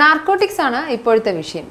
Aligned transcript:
Narcotics 0.00 0.60
ആണ് 0.66 0.80
ഇപ്പോഴത്തെ 0.96 1.32
വിഷയം. 1.40 1.66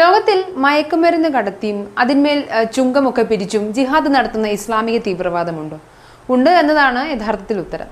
ലോകത്തിൽ 0.00 0.38
മയക്കുമരുന്ന് 0.64 1.28
കടത്തിയും 1.28 1.78
അതിന്മേൽ 2.02 2.38
ചുങ്കമൊക്കെ 2.74 3.22
പിരിച്ചും 3.30 3.64
ജിഹാദ് 3.76 4.10
നടത്തുന്ന 4.14 4.46
ഇസ്ലാമിക 4.56 4.98
തീവ്രവാദമുണ്ടോ? 5.06 5.78
ഉണ്ട് 6.34 6.50
എന്നതാണ് 6.50 7.00
യഥാർത്ഥത്തിൽ 7.12 7.58
ഉത്തരം. 7.64 7.88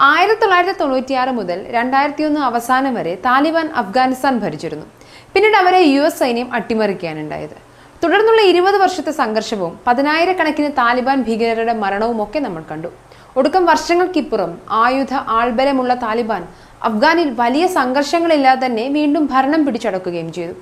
ആയിരത്തി 0.00 0.40
തൊള്ളായിരത്തി 0.40 0.78
തൊണ്ണൂറ്റിയാറ് 0.80 1.32
മുതൽ 1.38 1.58
രണ്ടായിരത്തി 1.76 2.22
ഒന്ന് 2.28 2.40
അവസാനം 2.40 2.94
വരെ 2.98 3.14
താലിബാൻ 3.26 3.66
അഫ്ഗാനിസ്ഥാൻ 3.80 4.38
ഭരിച്ചിരുന്നു. 4.44 4.86
പിന്നീട് 5.34 5.56
അവരെ 5.62 5.80
യു 5.94 6.02
എസ് 6.08 6.20
സൈന്യം 6.22 6.48
അട്ടിമറിക്കാനുണ്ടായത്. 6.54 7.56
തുടർന്നുള്ള 8.04 8.42
ഇരുപത് 8.52 8.76
വർഷത്തെ 8.76 9.12
സംഘർഷവും 9.22 9.72
പതിനായിരക്കണക്കിന് 9.86 10.70
താലിബാൻ 10.80 11.18
ഭീകരരുടെ 11.22 11.74
മരണവും 11.82 12.22
ഒക്കെ 12.22 12.38
നമ്മൾ 12.38 12.62
കണ്ടു. 12.70 12.90
ഒടുക്കം 13.36 13.64
വർഷങ്ങൾക്കിപ്പുറം 13.70 14.50
ആയുധ 14.84 15.14
ആൾബലമുള്ള 15.38 15.92
താലിബാൻ 16.04 16.42
അഫ്ഗാനിൽ 16.88 17.28
വലിയ 17.40 17.64
സംഘർഷങ്ങളില്ലാതെ 17.78 18.60
തന്നെ 18.64 18.84
വീണ്ടും 18.96 19.24
ഭരണം 19.32 19.60
പിടിച്ചടക്കുകയും 19.66 20.28
ചെയ്തു. 20.36 20.54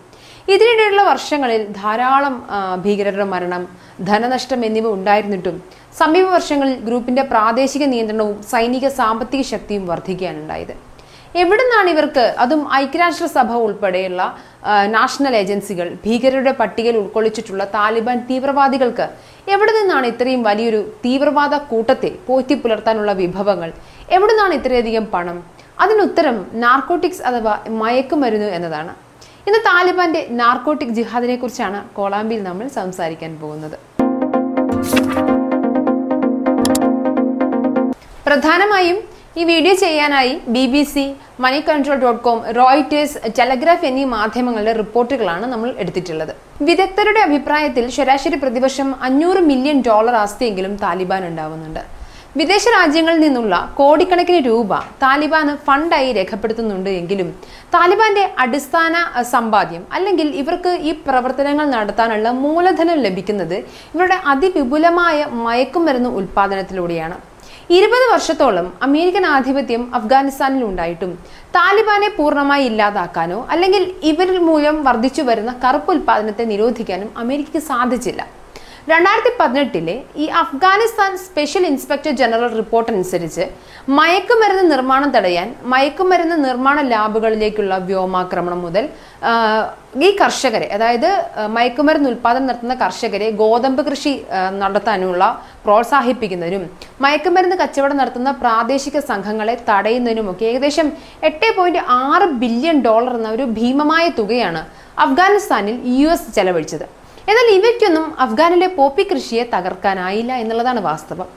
ഇതിനിടെയുള്ള 0.53 1.03
വർഷങ്ങളിൽ 1.11 1.63
ധാരാളം 1.81 2.35
ഭീകരരുടെ 2.85 3.27
മരണം 3.33 3.63
ധനനഷ്ടം 4.09 4.61
എന്നിവ 4.69 4.87
ഉണ്ടായിരുന്നിട്ടും 4.99 5.57
സമീപ 6.01 6.27
വർഷങ്ങളിൽ 6.37 6.77
ഗ്രൂപ്പിന്റെ 6.87 7.25
പ്രാദേശിക 7.33 7.85
നിയന്ത്രണവും 7.95 8.37
സൈനിക 8.53 8.89
സാമ്പത്തിക 9.01 9.43
ശക്തിയും 9.53 9.85
വർദ്ധിക്കാനുണ്ടായത് 9.91 10.75
എവിടെ 11.35 11.63
നിന്നാണ് 11.63 11.91
ഇവർക്ക് 11.91 12.23
അതും 12.39 12.75
ഐക്യരാഷ്ട്രസഭ 12.75 13.51
ഉൾപ്പെടെയുള്ള 13.65 14.23
നാഷണൽ 14.87 15.37
ഏജൻസികൾ 15.37 15.89
ഭീകരരുടെ 16.05 16.53
പട്ടികയിൽ 16.61 16.97
ഉൾക്കൊള്ളിച്ചിട്ടുള്ള 16.97 17.65
താലിബാൻ 17.75 18.19
തീവ്രവാദികൾക്ക് 18.31 19.07
എവിടെ 19.55 19.73
നിന്നാണ് 19.81 20.07
ഇത്രയും 20.07 20.43
വലിയൊരു 20.43 20.81
തീവ്രവാദ 21.05 21.55
കൂട്ടത്തെ 21.71 22.11
പോറ്റി 22.27 22.55
പുലർത്താനുള്ള 22.55 23.13
വിഭവങ്ങൾ? 23.13 23.73
എവിടെ 24.11 24.33
നിന്നാണ് 24.33 24.55
ഇത്രയധികം 24.55 25.07
പണം? 25.15 25.39
അതിനുത്തരം 25.81 26.47
നാർക്കോട്ടിക്സ് 26.65 27.23
അഥവാ 27.23 27.55
മയക്കുമരുന്ന് 27.69 28.47
എന്നതാണ്. 28.47 28.93
ഇന്ന് 29.47 29.61
താലിബാന്റെ 29.69 30.27
നാർക്കോട്ടിക് 30.31 30.95
ജിഹാദിനെ 30.99 31.37
കുറിച്ചാണ് 31.37 31.89
കോളാമ്പിൽ 31.95 32.43
നമ്മൾ 32.43 32.69
സംസാരിക്കാൻ 32.69 33.39
പോകുന്നത്. 33.43 33.79
പ്രധാനമായും 38.27 39.20
ഈ 39.41 39.45
വീഡിയോ 39.51 39.75
ചെയ്യാനായി 39.83 40.33
B 40.55 40.63
B 40.73 40.81
C 40.93 41.03
money 41.43 41.61
control 41.67 41.99
dot 42.03 42.21
com 42.25 42.39
Reuters 42.57 43.19
Telegraph 43.37 43.87
എന്നീ 43.89 44.03
മാധ്യമങ്ങളുടെ 44.15 44.73
റിപ്പോർട്ടുകളാണ് 44.81 45.47
നമ്മൾ 45.53 45.69
എടുത്തിട്ടുള്ളത്. 45.83 46.33
വിദഗ്ധരുടെ 46.67 47.21
അഭിപ്രായത്തിൽ 47.29 47.85
ശരാശരി 47.97 48.39
പ്രതിവർഷം 48.43 48.89
അഞ്ഞൂറ് 49.07 49.41
മില്യൺ 49.51 49.79
ഡോളർ 49.87 50.17
ആസ്തിയെങ്കിലും 50.25 50.75
താലിബാൻ 50.85 51.23
ഉണ്ടാവുന്നുണ്ട്. 51.31 51.83
വിദേശ 52.41 52.65
രാജ്യങ്ങളിൽ 52.77 53.21
നിന്നുള്ള 53.27 53.55
കോടിക്കണക്കിന് 53.79 54.41
രൂപ 54.49 54.75
താലിബാന് 55.05 55.55
ഫണ്ടായി 55.69 56.11
രേഖപ്പെടുത്തുന്നുണ്ട് 56.19 56.91
എങ്കിലും 56.99 57.31
താലിബാന്റെ 57.77 58.27
അടിസ്ഥാന 58.45 58.95
സമ്പാദ്യം 59.33 59.83
അല്ലെങ്കിൽ 59.99 60.29
ഇവർക്ക് 60.43 60.75
ഈ 60.91 60.93
പ്രവർത്തനങ്ങൾ 61.09 61.67
നടത്താനുള്ള 61.77 62.29
മൂലധനം 62.45 63.01
ലഭിക്കുന്നത് 63.09 63.59
ഇവരുടെ 63.95 64.21
അതിവിപുലമായ 64.35 65.19
മയക്കുമരുന്ന് 65.47 66.13
ഉൽപാദനത്തിലൂടെയാണ്. 66.21 67.19
ഇരുപത് 67.77 68.05
വർഷത്തോളം 68.13 68.67
അമേരിക്കൻ 68.87 69.25
ആധിപത്യം 69.35 69.83
അഫ്ഗാനിസ്ഥാനിൽ 69.97 70.63
ഉണ്ടായിട്ടും 70.69 71.11
താലിബാനെ 71.57 72.09
പൂർണമായി 72.17 72.65
ഇല്ലാതാക്കാനോ 72.71 73.39
അല്ലെങ്കിൽ 73.55 73.83
ഇവരിൽ 74.11 74.39
മൂലം 74.49 74.77
വർദ്ധിച്ചു 74.89 75.23
വരുന്ന 75.29 75.53
കറുപ്പ് 75.65 75.93
ഉൽപാദനത്തെ 75.95 76.45
നിരോധിക്കാനും 76.53 77.11
അമേരിക്കയ്ക്ക് 77.23 77.63
സാധിച്ചില്ല. 77.71 78.23
രണ്ടായിരത്തി 78.89 79.31
പതിനെട്ടിലെ 79.39 79.95
ഈ 80.23 80.27
Afghanistan 80.41 81.11
special 81.25 81.65
inspector 81.71 82.13
general 82.21 82.51
report 82.61 82.91
അനുസരിച്ച് 82.93 83.45
മയക്കുമരുന്ന് 83.97 84.65
നിർമ്മാണം 84.71 85.11
തടയാൻ 85.17 85.49
മയക്കുമരുന്ന് 85.73 86.37
നിർമ്മാണ 86.45 86.81
ലാബുകളിലേക്കുള്ള 86.93 87.77
വ്യോമാക്രമണം 87.89 88.61
മുതൽ 88.67 88.85
ഈ 90.07 90.09
കർഷകരെ 90.21 90.69
അതായത് 90.77 91.09
മയക്കുമരുന്ന് 91.57 92.09
ഉൽപ്പാദനം 92.11 92.47
നടത്തുന്ന 92.51 92.75
കർഷകരെ 92.83 93.29
ഗോതമ്പ് 93.41 93.83
കൃഷി 93.89 94.13
നടത്താനുള്ള 94.63 95.25
പ്രോത്സാഹിപ്പിക്കുന്നതിനും 95.65 96.65
മയക്കുമരുന്ന് 97.01 97.59
കച്ചവടം 97.63 98.01
നടത്തുന്ന 98.03 98.33
പ്രാദേശിക 98.45 98.99
സംഘങ്ങളെ 99.11 99.57
തടയുന്നതിനുമൊക്കെ 99.71 100.47
ഏകദേശം 100.53 100.89
എട്ട് 101.31 101.51
പോയിന്റ് 101.59 101.83
ആറ് 102.03 102.29
ബില്യൺ 102.45 102.79
ഡോളർ 102.89 103.15
എന്ന 103.21 103.31
ഒരു 103.31 103.47
ഭീമമായ 103.59 104.07
തുകയാണ് 104.21 104.63
അഫ്ഗാനിസ്ഥാനിൽ 104.99 105.77
യു 105.99 106.09
എസ് 106.09 106.35
ചെലവഴിച്ചത്. 106.37 106.87
എന്നാൽ 107.31 107.49
ഇവയ്ക്കൊന്നും 107.57 108.21
അഫ്ഗാനിലെ 108.21 108.69
പോപ്പി 108.79 109.03
കൃഷിയെ 109.03 109.43
തകർക്കാനായില്ല 109.55 110.33
എന്നുള്ളതാണ് 110.43 110.81
വാസ്തവം. 110.81 111.29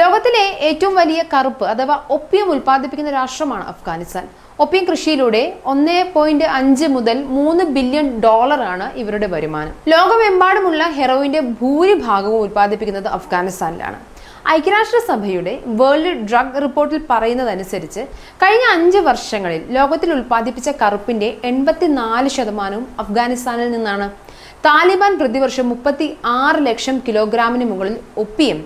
ലോകത്തിലെ 0.00 0.42
ഏറ്റവും 0.68 0.94
വലിയ 0.94 1.20
കറുപ്പ് 1.34 1.64
അഥവാ 1.72 1.96
ഒപ്പിയം 2.16 2.50
ഉൽപ്പാദിപ്പിക്കുന്ന 2.52 3.10
രാഷ്ട്രമാണ് 3.10 3.64
അഫ്ഗാനിസ്ഥാൻ. 3.72 4.26
ഒപ്പിയം 4.60 4.84
കൃഷിയിലൂടെ 4.84 5.42
ഒന്നേ 5.72 6.02
പോയിന്റ് 6.14 6.44
അഞ്ച് 6.58 6.86
മുതൽ 6.96 7.22
മൂന്ന് 7.38 7.64
ബില്യൺ 7.64 8.20
ഡോളറാണ് 8.20 8.86
ഇവരുടെ 9.02 9.26
വരുമാനം. 9.34 9.74
ലോകമെമ്പാടുമുള്ള 9.88 10.84
ഹെറോയിന്റെ 10.98 11.40
ഭൂരിഭാഗവും 11.40 12.40
ഉൽപ്പാദിപ്പിക്കുന്നത് 12.40 13.08
അഫ്ഗാനിസ്ഥാനിലാണ്. 13.18 13.98
ഐക്യരാഷ്ട്രസഭയുടെ 14.50 15.58
വേൾഡ് 15.80 16.16
ഡ്രഗ് 16.30 16.62
റിപ്പോർട്ടിൽ 16.62 17.00
പറയുന്നതനുസരിച്ച് 17.10 18.00
കഴിഞ്ഞ 18.42 18.64
അഞ്ച് 18.76 18.98
വർഷങ്ങളിൽ 18.98 19.62
ലോകത്തിൽ 19.78 20.12
ഉൽപ്പാദിപ്പിച്ച 20.12 20.70
കറുപ്പിന്റെ 20.82 21.28
എൺപത്തിനാല് 21.44 22.28
ശതമാനവും 22.28 22.86
അഫ്ഗാനിസ്ഥാനിൽ 22.98 23.70
നിന്നാണ്. 23.72 24.29
താലിബാൻ 24.66 25.12
പ്രതിവർഷം 25.20 25.66
മുപ്പത്തി 25.72 26.06
ആറ് 26.40 26.58
ലക്ഷം 26.66 26.96
കിലോഗ്രാമിന് 27.06 27.66
മുകളിൽ 27.70 27.96
ഒപ്പിയും 28.22 28.58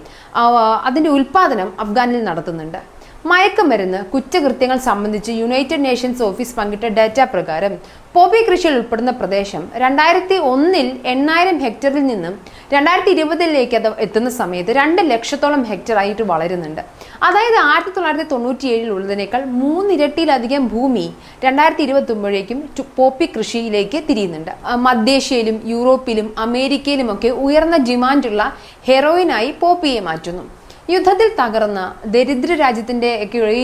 അതിന്റെ 0.88 1.10
ഉൽപാദനം 1.16 1.68
അഫ്ഗാനിൽ 1.82 2.22
നടത്തുന്നുണ്ട്. 2.28 2.80
മയക്കുമരുന്ന് 3.30 3.98
കുറ്റകൃത്യങ്ങൾ 4.12 4.78
സംബന്ധിച്ച് 4.86 5.32
യുണൈറ്റഡ് 5.40 5.84
നേഷൻസ് 5.84 6.22
ഓഫീസ് 6.26 6.54
പങ്കിട്ട 6.56 6.86
ഡാറ്റ 6.96 7.18
പ്രകാരം 7.34 7.74
പോപ്പി 8.14 8.40
കൃഷിയിൽ 8.48 8.74
ഉൾപ്പെടുന്ന 8.78 9.12
പ്രദേശം 9.20 9.62
രണ്ടായിരത്തി 9.82 10.36
ഒന്നിൽ 10.50 10.88
എണ്ണായിരം 11.12 11.56
ഹെക്ടറിൽ 11.64 12.04
നിന്നും 12.10 12.34
രണ്ടായിരത്തി 12.74 13.12
ഇരുപതിലേക്ക് 13.16 13.76
അത് 13.78 13.88
എത്തുന്ന 14.04 14.30
സമയത്ത് 14.40 14.72
രണ്ട് 14.80 15.00
ലക്ഷത്തോളം 15.12 15.62
ഹെക്ടറായിട്ട് 15.70 16.24
വളരുന്നുണ്ട്. 16.32 16.82
അതായത് 17.28 17.58
ആയിരത്തി 17.68 17.92
തൊള്ളായിരത്തി 17.96 18.26
തൊണ്ണൂറ്റി 18.32 18.66
ഏഴിൽ 18.74 18.90
ഉള്ളതിനേക്കാൾ 18.96 19.44
മൂന്നിരട്ടിയിലധികം 19.62 20.66
ഭൂമി 20.74 21.06
രണ്ടായിരത്തി 21.44 21.84
ഇരുപത്തൊമ്പഴേക്കും 21.88 22.60
പോപ്പി 22.98 23.28
കൃഷിയിലേക്ക് 23.36 24.00
തിരിയുന്നുണ്ട്. 24.10 24.52
മധ്യേഷ്യയിലും 24.88 25.56
യൂറോപ്പിലും 25.72 26.28
അമേരിക്കയിലുമൊക്കെ 26.46 27.32
ഉയർന്ന 27.46 27.78
ഡിമാൻഡുള്ള 27.88 28.44
ഹെറോയിനായി 28.90 29.52
പോപ്പിയെ 29.64 30.02
മാറ്റുന്നു. 30.10 30.44
യുദ്ധത്തിൽ 30.92 31.28
തകർന്ന 31.40 31.80
ദരിദ്ര 32.14 32.54
രാജ്യത്തിന്റെ 32.54 33.10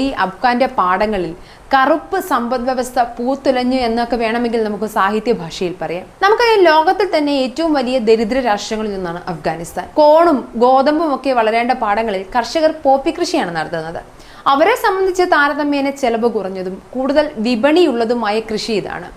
ഈ 0.00 0.04
അഫ്ഗാന്റെ 0.24 0.66
പാടങ്ങളിൽ 0.78 1.32
കറുപ്പ് 1.74 2.18
സമ്പദ് 2.20 2.66
വ്യവസ്ഥ 2.68 3.00
പൂത്തുലഞ്ഞു 3.16 3.78
എന്നൊക്കെ 3.88 4.16
വേണമെങ്കിൽ 4.16 4.64
നമുക്ക് 4.64 4.84
സാഹിത്യ 4.94 5.32
ഭാഷയിൽ 5.32 5.74
പറയാം. 5.82 6.06
നമുക്ക് 6.24 6.46
ലോകത്തിൽ 6.68 7.08
തന്നെ 7.16 7.32
ഏറ്റവും 7.32 7.72
വലിയ 7.72 7.98
ദരിദ്ര 8.08 8.40
രാഷ്ട്രങ്ങളിൽ 8.40 8.92
നിന്നാണ് 8.94 9.20
അഫ്ഗാനിസ്ഥാൻ. 9.32 9.86
കോണും 9.94 10.38
ഗോതമ്പും 10.56 11.14
ഒക്കെ 11.14 11.32
വളരേണ്ട 11.32 11.72
പാടങ്ങളിൽ 11.84 12.24
കർഷകർ 12.36 12.74
പോപ്പി 12.84 13.10
കൃഷിയാണ് 13.10 13.56
നടത്തുന്നത്. 13.56 14.00
അവരെ 14.46 14.74
സംബന്ധിച്ച് 14.84 15.22
താരതമ്യേന 15.22 15.90
ചെലവ് 16.02 16.28
കുറഞ്ഞതും 16.36 16.82
കൂടുതൽ 16.94 17.30
വിപണിയുള്ളതുമായ 17.46 18.40
കൃഷി 18.40 18.72
ഇതാണ്. 18.72 19.08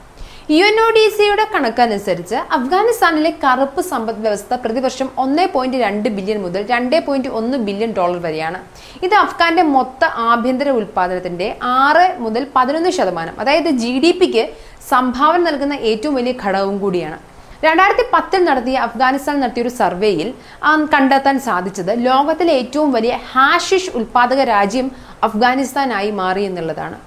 യു 0.51 0.63
എൻ 0.69 0.77
ഒ 0.83 0.85
ഡി 0.95 1.03
സിയുടെ 1.15 1.43
കണക്കനുസരിച്ച് 1.51 2.37
അഫ്ഗാനിസ്ഥാനിലെ 2.55 3.29
കറുപ്പ് 3.43 3.81
സമ്പദ് 3.89 4.23
വ്യവസ്ഥ 4.23 4.53
പ്രതിവർഷം 4.63 5.07
ഒന്നേ 5.23 5.45
പോയിന്റ് 5.53 5.77
രണ്ട് 5.83 6.07
ബില്യൺ 6.17 6.39
മുതൽ 6.45 6.61
രണ്ടേ 6.71 6.99
പോയിന്റ് 7.05 7.29
ഒന്ന് 7.39 7.57
ബില്യൺ 7.67 7.91
ഡോളർ 7.99 8.17
വരെയാണ്. 8.25 8.59
ഇത് 9.05 9.15
അഫ്ഗാന്റെ 9.21 9.63
മൊത്ത 9.75 10.09
ആഭ്യന്തര 10.31 10.71
ഉൽപാദനത്തിന്റെ 10.79 11.47
ആറ് 11.83 12.03
മുതൽ 12.25 12.45
പതിനൊന്ന് 12.55 12.91
ശതമാനം 12.97 13.37
അതായത് 13.43 13.69
ജി 13.83 13.93
ഡി 14.05 14.11
പിക്ക് 14.19 14.43
സംഭാവന 14.89 15.41
നൽകുന്ന 15.47 15.77
ഏറ്റവും 15.91 16.17
വലിയ 16.19 16.33
ഘടകവും 16.43 16.75
കൂടിയാണ്. 16.83 17.19
രണ്ടായിരത്തി 17.67 18.05
പത്തിൽ 18.13 18.43
നടത്തിയ 18.49 18.83
അഫ്ഗാനിസ്ഥാൻ 18.87 19.39
നടത്തിയ 19.43 19.65
ഒരു 19.67 19.73
സർവേയിൽ 19.79 20.29
കണ്ടെത്താൻ 20.95 21.35
സാധിച്ചത് 21.47 21.93
ലോകത്തിലെ 22.09 22.55
ഏറ്റവും 22.63 22.91
വലിയ 22.97 23.15
ഹാഷിഷ് 23.31 23.95
ഉൽപാദക 24.01 24.41
രാജ്യം 24.53 24.89
അഫ്ഗാനിസ്ഥാനായി 25.29 26.11
മാറി 26.21 26.45
എന്നുള്ളതാണ്. 26.51 26.99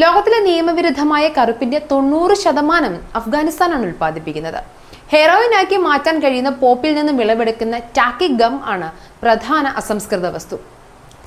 ലോകത്തിലെ 0.00 0.38
നിയമവിരുദ്ധമായ 0.44 1.24
കറുപ്പിന്റെ 1.38 1.78
തൊണ്ണൂറ് 1.90 2.34
ശതമാനം 2.42 2.94
അഫ്ഗാനിസ്ഥാനാണ് 3.18 3.84
ഉൽപ്പാദിപ്പിക്കുന്നത്. 3.88 4.60
ഹെറോയിനാക്കി 5.12 5.78
മാറ്റാൻ 5.86 6.16
കഴിയുന്ന 6.22 6.50
പോപ്പിൽ 6.60 6.92
നിന്ന് 6.98 7.12
വിളവെടുക്കുന്ന 7.18 7.78
ടാക്കി 7.96 8.28
ഗം 8.40 8.54
ആണ് 8.74 8.88
പ്രധാന 9.22 9.64
അസംസ്കൃത 9.80 10.26
വസ്തു. 10.36 10.56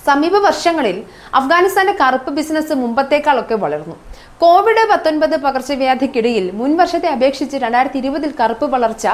സമീപ 0.08 0.38
വർഷങ്ങളിൽ 0.46 0.98
അഫ്ഗാനിസ്ഥാന്റെ 1.40 1.94
കറുപ്പ് 2.02 2.32
ബിസിനസ് 2.38 2.74
മുമ്പത്തേക്കാളൊക്കെ 2.82 3.56
വളർന്നു. 3.66 3.96
കോവിഡ് 4.44 4.86
പത്തൊൻപത് 4.92 5.36
പകർച്ചവ്യാധിക്കിടയിൽ 5.46 6.48
മുൻ 6.62 6.72
വർഷത്തെ 6.82 7.10
അപേക്ഷിച്ച് 7.16 7.58
രണ്ടായിരത്തി 7.66 8.00
ഇരുപതിൽ 8.04 8.34
കറുപ്പ് 8.42 8.68
വളർച്ച 8.74 9.08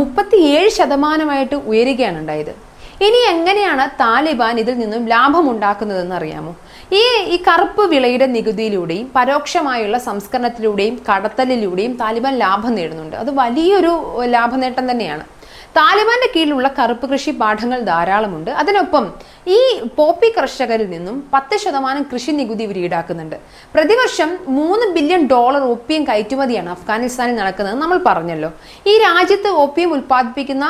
മുപ്പത്തിയേഴ് 0.00 0.70
ശതമാനമായിട്ട് 0.78 1.56
ഉയരുകയാണ് 1.72 2.18
ഉണ്ടായത്. 2.22 2.54
ഇനി 3.00 3.20
എങ്ങനെയാണ് 3.28 3.90
താലിബാൻ 3.90 4.60
ഇതിൽ 4.60 4.78
നിന്നും 4.78 5.06
ലാഭമുണ്ടാക്കുന്നതെന്ന് 5.06 6.14
അറിയാമോ? 6.14 6.56
ഈ 6.92 7.02
ഈ 7.26 7.42
കറുപ്പ് 7.48 7.82
വിളയുടെ 7.82 8.26
നികുതിയിലൂടെയും 8.26 9.10
പരോക്ഷമായുള്ള 9.16 9.98
സംസ്കരണത്തിലൂടെയും 9.98 11.00
കടത്തലിലൂടെയും 11.08 11.92
താലിബാൻ 11.96 12.38
ലാഭം 12.38 12.74
നേടുന്നുണ്ട്. 12.74 13.16
അത് 13.16 13.30
വലിയൊരു 13.30 14.22
ലാഭനേട്ടം 14.24 14.90
തന്നെയാണ്. 14.90 15.33
താലിബാന്റെ 15.76 16.28
കീഴിലുള്ള 16.34 16.68
കറുപ്പ് 16.78 17.06
കൃഷി 17.10 17.30
പാഠങ്ങൾ 17.30 17.80
ധാരാളമുണ്ട്. 17.80 18.50
അതിനൊപ്പം 18.50 19.04
ഈ 19.46 19.58
പോപ്പി 19.96 20.28
കർഷകരിൽ 20.36 20.90
നിന്നും 20.90 21.16
പത്ത് 21.34 21.56
ശതമാനം 21.62 22.02
കൃഷി 22.12 22.30
നികുതി 22.30 22.64
ഈടാക്കുന്നുണ്ട്. 22.84 23.36
പ്രതിവർഷം 23.74 24.30
മൂന്ന് 24.48 24.86
ബില്യൺ 24.94 25.22
ഡോളർ 25.32 25.62
ഒപ്പിയം 25.62 26.04
കയറ്റുമതിയാണ് 26.04 26.70
അഫ്ഗാനിസ്ഥാനിൽ 26.70 27.36
നടക്കുന്നത്. 27.36 27.76
നമ്മൾ 27.78 27.98
പറഞ്ഞല്ലോ 28.06 28.50
ഈ 28.86 28.98
രാജ്യത്ത് 28.98 29.48
ഒപ്പിയം 29.64 29.92
ഉൽപ്പാദിപ്പിക്കുന്ന 29.92 30.66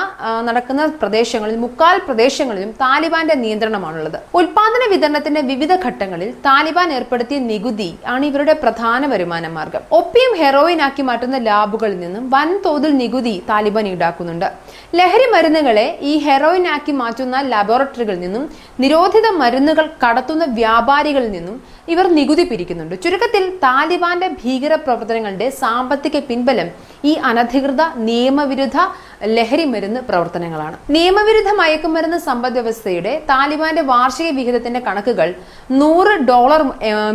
നടക്കുന്ന 0.48 0.86
പ്രദേശങ്ങളിൽ 0.86 1.56
മുക്കാൽ 1.56 1.98
പ്രദേശങ്ങളിലും 2.08 2.70
താലിബാന്റെ 2.70 3.34
നിയന്ത്രണമാണുള്ളത്. 3.34 4.18
ഉൽപാദന 4.34 4.90
വിതരണത്തിന്റെ 4.94 5.40
വിവിധ 5.40 5.72
ഘട്ടങ്ങളിൽ 5.86 6.30
താലിബാൻ 6.48 6.92
ഏർപ്പെടുത്തിയ 6.92 7.38
നികുതി 7.38 7.90
ആണ് 8.06 8.24
ഇവരുടെ 8.26 8.52
പ്രധാന 8.52 9.06
വരുമാന 9.06 9.48
മാർഗം. 9.48 9.82
ഒപ്പിയം 9.92 10.34
ഹെറോയിൻ 10.42 10.82
ആക്കി 10.82 11.02
മാറ്റുന്ന 11.02 11.38
ലാബുകളിൽ 11.38 12.00
നിന്നും 12.00 12.30
വൻതോതിൽ 12.30 12.96
നികുതി 13.02 13.36
താലിബാൻ 13.50 13.88
ഈടാക്കുന്നുണ്ട്. 13.88 14.48
ലഹരി 14.98 15.26
മരുന്നുകളെ 15.32 15.84
ഈ 16.10 16.12
ഹെറോയിൻ 16.24 16.64
ആക്കി 16.72 16.92
മാറ്റുന്ന 16.98 17.36
ലബോറട്ടറികളിൽ 17.52 18.20
നിന്നും 18.24 18.44
നിരോധിത 18.82 19.26
മരുന്നുകൾ 19.40 19.86
കടത്തുന്ന 20.02 20.44
വ്യാപാരികളിൽ 20.58 21.30
നിന്നും 21.36 21.56
ഇവർ 21.92 22.06
നികുതി 22.18 22.44
പിരിക്കുന്നുണ്ട്. 22.50 22.94
ചുരുക്കത്തിൽ 23.04 23.44
താലിബാന്റെ 23.64 24.28
ഭീകര 24.42 24.74
പ്രവർത്തനങ്ങളുടെ 24.84 25.48
സാമ്പത്തിക 25.62 26.18
പിൻബലം 26.28 26.68
ഈ 27.10 27.14
അനധികൃത 27.30 27.82
നിയമവിരുദ്ധ 28.08 28.78
ലഹരി 29.36 29.64
മരുന്ന് 29.72 30.00
പ്രവർത്തനങ്ങളാണ്. 30.08 30.76
നിയമവിരുദ്ധ 30.94 31.50
മയക്കുമരുന്ന് 31.58 32.18
സമ്പദ് 32.24 32.56
വ്യവസ്ഥയുടെ 32.56 33.12
താലിബാന്റെ 33.30 33.82
വാർഷിക 33.90 34.28
വിഹിതത്തിന്റെ 34.38 34.80
കണക്കുകൾ 34.86 35.28
നൂറ് 35.80 36.14
ഡോളർ 36.30 36.62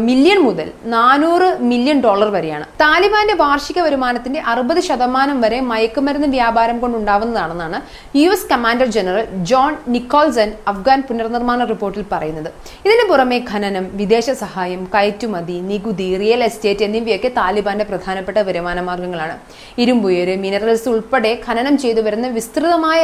മില്യൺ 0.08 0.40
മുതൽ 0.46 0.68
നാനൂറ് 0.94 1.50
മില്യൺ 1.72 1.98
ഡോളർ 2.06 2.30
വരെയാണ്. 2.36 2.66
താലിബാന്റെ 2.84 3.36
വാർഷിക 3.44 3.80
വരുമാനത്തിന്റെ 3.88 4.42
അറുപത് 4.52 4.82
ശതമാനം 4.88 5.38
വരെ 5.42 5.60
മയക്കുമരുന്ന് 5.72 6.30
വ്യാപാരം 6.38 6.80
കൊണ്ടുണ്ടാവുന്നതാണെന്നാണ് 6.80 7.80
U 8.22 8.30
S 8.38 8.50
commander 8.52 8.90
general 8.98 9.28
John 9.52 9.76
Nicholson 9.96 10.52
Afghan 10.74 11.02
പുനർനിർമ്മാണ 11.10 11.60
റിപ്പോർട്ടിൽ 11.74 12.06
പറയുന്നത്. 12.14 12.50
ഇതിനു 12.86 13.06
പുറമെ 13.12 13.40
ഖനനം 13.52 13.88
വിദേശ 14.02 14.30
സഹായം 14.44 14.82
കയറ്റുമതി 14.96 15.60
നികുതി 15.72 16.10
റിയൽ 16.24 16.44
എസ്റ്റേറ്റ് 16.50 16.86
എന്നിവയൊക്കെ 16.90 17.32
താലിബാന്റെ 17.40 17.88
പ്രധാനപ്പെട്ട 17.92 18.38
വരുമാന 18.50 18.80
മാർഗങ്ങളാണ്. 18.90 19.38
ഇരുമ്പുയര് 19.84 20.36
മിനറൽസ് 20.44 20.90
ഉൾപ്പെടെ 20.94 21.32
ഖനനം 21.48 21.78
ചെയ്തു 21.84 22.02
വരുന്ന 22.08 22.28
വിസ്തൃതമായ 22.38 23.04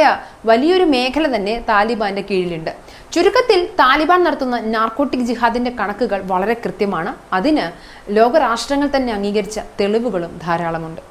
വലിയൊരു 0.50 0.86
മേഖല 0.94 1.26
തന്നെ 1.36 1.56
താലിബാന്റെ 1.68 2.24
കീഴിലുണ്ട്. 2.30 2.72
ചുരുക്കത്തിൽ 3.14 3.60
താലിബാൻ 3.80 4.20
നടത്തുന്ന 4.24 4.56
നാർക്കോട്ടിക് 4.76 5.26
ജിഹാദിന്റെ 5.30 5.72
കണക്കുകൾ 5.80 6.22
വളരെ 6.32 6.56
കൃത്യമാണ്. 6.64 7.12
അതിന് 7.32 7.66
ലോകരാഷ്ട്രങ്ങൾ 8.16 8.90
തന്നെ 8.96 9.12
അംഗീകരിച്ച 9.18 9.60
തെളിവുകളും 9.80 10.32
ധാരാളമുണ്ട്. 10.46 11.02